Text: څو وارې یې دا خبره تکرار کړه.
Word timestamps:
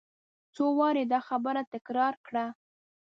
څو 0.53 0.63
وارې 0.79 1.03
یې 1.05 1.09
دا 1.11 1.19
خبره 1.27 1.61
تکرار 1.73 2.13
کړه. 2.25 2.45